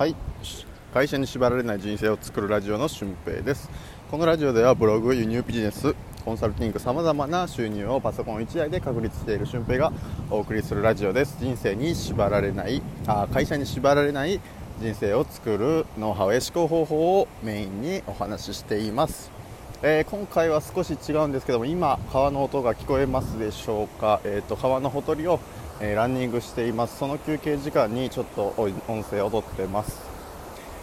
[0.00, 0.16] はい。
[0.94, 3.68] 会社に縛られない人生を作るラジオの俊平です。
[4.10, 9.92] このラジオではブログ輸入ビジネスコンサルティングさまざまな収入をパソコン1台で確立している俊平が
[10.30, 11.36] お送りするラジオです。
[11.38, 14.40] 人生に縛られないあ会社に縛られない
[14.80, 19.30] 人生を作るノウハウや思考方法をメインにお話ししています。
[19.82, 25.40] えー、今回は少し違うんですけども今川の音が聞こえますでしょうか、えーと、川のほとりを、
[25.80, 26.98] えー、ランニングしています。
[26.98, 28.54] その休憩時間にちょっと
[28.86, 29.98] 音声をとってます、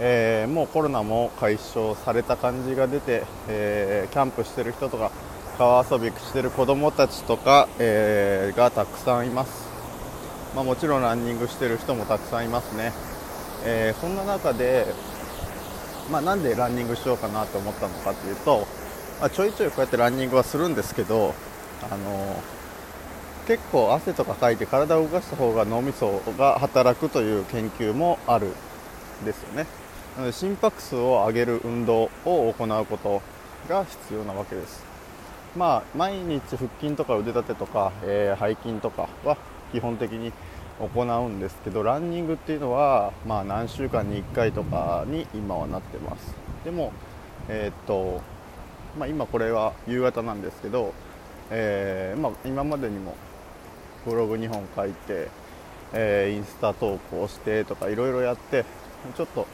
[0.00, 5.10] えー、もうコロナも解消された感じが出て、えキャンプしてる人とか
[5.58, 9.68] 川遊びしてる子供たちとか、えがたくさんいます、
[10.54, 12.92] まあ、もちろんランニングしてる人もたくさんいますね、
[13.64, 14.86] えそんな中で
[16.10, 18.66] まあ、なんでランニングしようかなと思ったのかというと、
[19.20, 21.34] まあ、ちょいちょいこうやってランニングはするんですけど、
[21.82, 22.42] あの
[23.48, 28.48] 結構汗とかかいて体を動かした方が脳みそが働くという研究もある
[29.22, 29.66] んですよね。
[30.16, 33.22] なので心拍数を上げる運動を行うこと
[33.66, 34.84] が必要なわけです。
[35.56, 39.38] まあ毎日腹筋とか腕立てとか、えー、背筋とかは
[39.72, 40.30] 基本的に
[40.94, 46.34] 行うんですけどランニングっていうのは、まあ、何週間に1回とかに今はなってます。
[46.66, 46.92] でも、
[47.48, 48.20] えー、っと
[48.98, 50.92] まあ、今これは夕方なんですけど、
[51.50, 53.14] えー、まあ、今までにも
[54.08, 55.28] ブログ2本書いて、
[55.92, 58.64] えー、インスタ投稿してとかいろいろやって
[59.16, 59.46] ちょっと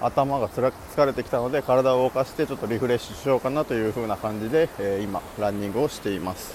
[0.00, 6.54] 頭がつら疲れてきたので体を動かしてちょっとリフレッシュしようかなという風な感じで、え今ランニングをしています。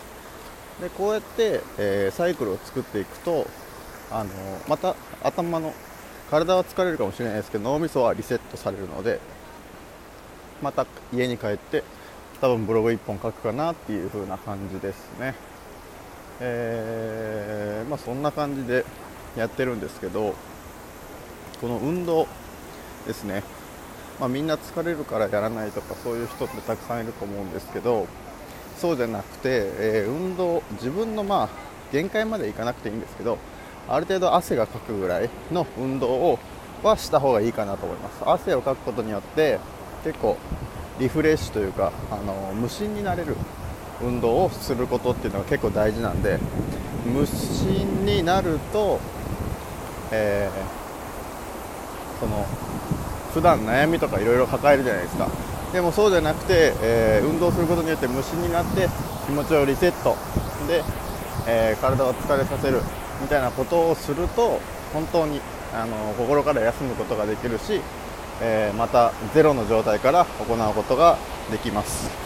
[0.80, 3.46] でこうやって、えサイクルを作っていくと
[4.12, 4.30] あの
[4.70, 5.74] また頭の
[6.32, 9.20] 体は疲れるかもしれないですけど脳みそはリセットされるので
[10.62, 11.84] また家に帰って
[12.40, 15.36] 多分ブログ1本書くかなっていう風な感じですね。
[16.40, 18.86] えー、まあ、そんな感じで
[19.38, 20.36] やってるんですけど
[21.62, 22.28] この運動
[23.08, 23.44] ですね、
[24.20, 28.08] まあ、みんな疲れるからやらないとかそういう人ってたくさんいると思うんですけど
[28.78, 31.50] そうじゃなくて、えー、運動自分のまあ
[31.92, 33.38] 限界までいかなくていいんですけど
[33.88, 36.40] ある程度汗がかくぐらいの運動を
[36.84, 38.22] はした方がいいかなと思います。
[38.26, 39.60] 汗をかくことによって
[40.04, 40.38] 結構
[41.00, 43.36] リフレッシュというかあの無心になれる
[44.06, 46.40] 運動をすることっていうのが結構大事なんで
[47.06, 49.00] 無心になると、
[50.12, 52.46] えー、その
[53.34, 55.28] 普段悩みとかいろいろ抱えるじゃないですか。
[55.74, 58.88] でもそうじゃなくて、えー、運動することによって無心になって
[59.26, 60.16] 気持ちをリセット。
[60.68, 60.84] で、
[61.48, 62.82] えー、体を疲れさせる。
[63.22, 64.60] みたいなことをすると
[64.92, 65.40] 本当に
[65.74, 67.80] あの心から休むことができるし、
[68.42, 71.18] えー、またゼロの状態から行うことが
[71.52, 72.23] できます。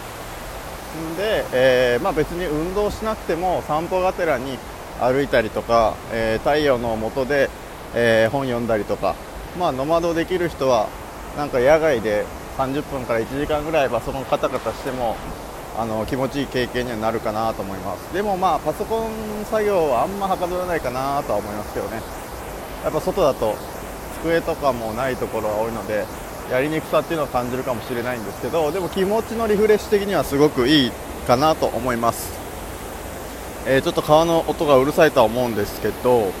[1.16, 4.58] で、えー、まあ、別に運動しなくても散歩がてらに
[5.00, 7.50] 歩いたりとか、え太陽の下で、
[7.94, 9.14] え本読んだりとか、
[9.58, 10.88] まあ、ノマドできる人は
[11.36, 12.24] なんか野外で
[12.56, 15.16] 30分から1時間ぐらいパソコンカタカタしても
[15.78, 18.12] あの気持ちいい経験にはなるかなと思います。
[18.12, 22.02] でもまあパソコン作業はあんまはかどらないかなとは思いますけどね。
[22.82, 23.54] やっぱ外だと
[24.22, 26.04] 机とかもないところが多いので
[26.50, 30.90] やりにくさっていうのを感じるかもしれないんですけどでも気持ちのリフレッシュ的にはすごくいい
[31.26, 32.32] かなと思います、
[33.66, 36.32] えー、ちょっと川の音がうるさいとは思うんですけど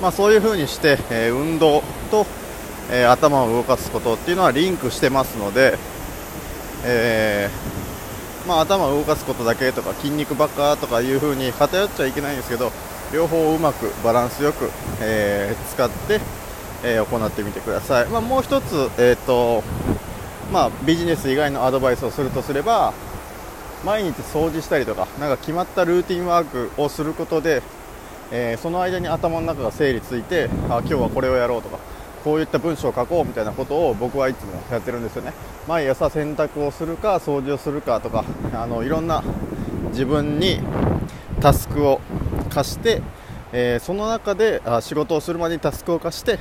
[0.00, 2.24] まあ、そういう風にして、えー、運動と、
[2.90, 5.76] えー、頭を動かすことっていうのはリンクしてますので、
[6.86, 7.50] え
[8.48, 12.72] まあ、頭を動かすことだけとか筋肉ばっかとかいう風に偏っちゃいけないんですけど
[13.12, 14.70] 両方うまくバランスよく、
[15.02, 16.20] え、使って、
[16.84, 19.62] えー、行ってみてください、まあ、もう一つ、えーと
[20.52, 22.92] まあ、ビジネス以外のアドバイスをするとすれば
[23.84, 27.62] 毎日掃除したりとかなんか決まったルーティンワークをすることで、
[28.30, 31.78] えー、その間に頭の中が整理ついてあ今日はこれをやろうとか
[32.24, 35.32] こういった文章を書こうみたいなことを僕はいつもやってるんですよね。
[35.66, 39.22] 毎朝洗濯をするか掃除をするかとかあのいろんな
[39.90, 40.60] 自分に
[41.40, 42.00] タスクを
[42.50, 43.00] 貸して、
[43.52, 46.38] えー、その中であ仕事をするまでにタスクを貸して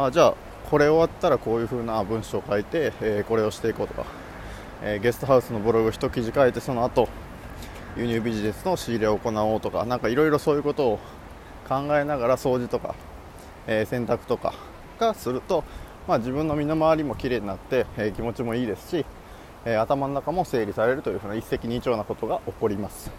[0.00, 0.34] あじゃあ
[0.70, 4.06] これ終わったらこういう風な文章を書いて、えー、これをしていこうとか、
[4.80, 7.08] えー、ゲストハウスのブログ1記事書いてその後
[7.96, 9.84] 輸入ビジネスの仕入れを行おうとか。
[9.86, 10.98] 何かいろいろそういうことを
[11.68, 12.94] 考えながら掃除とか、
[13.66, 14.54] え洗濯とか
[15.00, 15.64] がすると、
[16.06, 19.04] まあ、自分の身の回りもきれいになって、え、気持ちもいいですし、
[19.64, 23.10] え、頭の中も整理されるというふうな一石二鳥なことが起こります、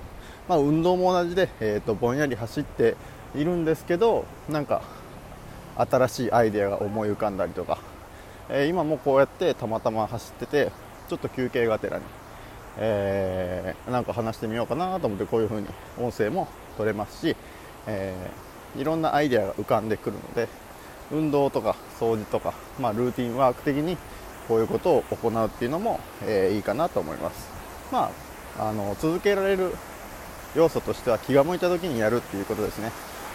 [0.47, 2.95] まあ、運動も同じで、えーと、ぼんやり走って
[3.35, 4.81] いるんですけどなんか
[5.79, 7.77] 新しいアイデアが思い浮かんだりとか、
[8.49, 10.71] え今もこうやってたまたま走ってて
[11.07, 12.03] ちょっと休憩がてらに、
[12.77, 15.67] えー、なんか話してみようかなと思ってこういう風に
[15.97, 16.47] 音声も
[16.77, 17.35] 取れますし、
[17.87, 20.47] えー、いろんなアイデアが浮かんでくるので
[21.11, 23.97] 運動とか掃除とか、まあ、ルーティンワーク的に
[24.47, 27.49] こういうことを行うっていうのも、えー、いいかなと思います。
[27.91, 28.11] ま
[28.57, 29.73] ああの続けられる
[30.55, 32.91] 要素としては気が向いた時にやるっていうことですね。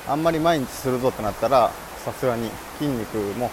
[0.09, 1.71] あんまり毎日するぞってなったら
[2.05, 3.51] さすがに筋肉も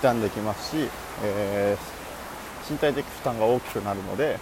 [0.00, 0.88] 傷んできますし、
[1.24, 4.38] えー、身体的負担が大きくなるので、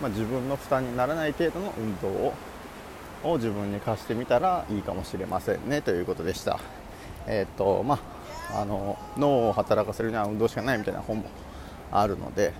[0.00, 2.32] まあ、自分の負担にならない程度の運動を
[3.22, 6.58] を自分に課してみたらいいかもしれませんねということでした。
[7.26, 7.98] えーとま
[8.54, 11.24] あ、あの脳を働かせるには運動しかないみたいな本も
[11.92, 12.54] あるので、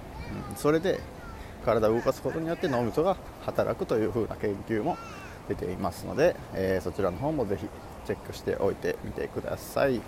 [0.50, 1.00] うん、それで
[1.64, 4.98] 体を動かすことによって脳みそが働くというふうな研究も
[5.48, 7.66] 出ていますので、えー、そちらの方もぜひ
[8.06, 10.00] チェックしておいてみてください。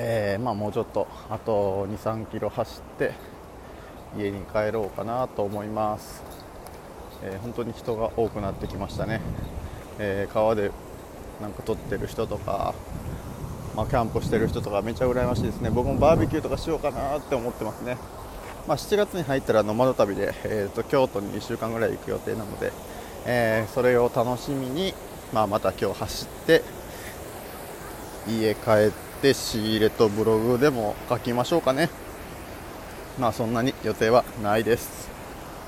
[0.00, 3.12] えー、まあ、もうちょっとあと2、3キロ走って
[4.16, 6.22] 家に帰ろうかなと思います、
[7.24, 9.20] えー、本当に人が多くなってきましたね、
[9.98, 10.70] えー、川で
[11.42, 12.74] なんか撮ってる人とか、
[13.74, 15.70] まあ、キャンプしてる人とかめちゃ羨ましいですね。
[15.70, 17.96] 僕もバーベキューとかしようかなって思ってますね、
[18.68, 22.72] まあ、7月に入ったらノマド旅で、えーと、京都に1週間ぐらい行く予定なので、
[23.26, 24.94] えそれを楽しみに、
[25.32, 26.62] まあ、また今日走って
[28.26, 31.90] 家帰って仕入れとブログでも書きましょうかね。
[33.18, 35.08] まあそんなに予定はないです。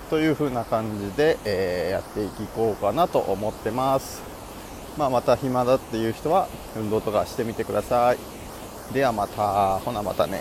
[0.09, 4.23] という風な感じで、えー、やっていこうかなと思ってます。
[4.97, 8.95] まあまた暇だっていう人は運動とかしてみてください。
[8.95, 10.41] ではまたほなまたね。